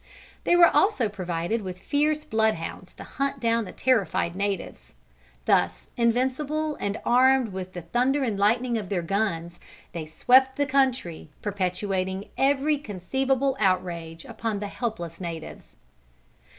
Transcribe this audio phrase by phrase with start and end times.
[0.45, 4.93] They were also provided with fierce bloodhounds to hunt down the terrified natives.
[5.45, 9.59] Thus invincible and armed with the "thunder and lightning" of their guns,
[9.91, 15.75] they swept the country, perpetrating every conceivable outrage upon the helpless natives.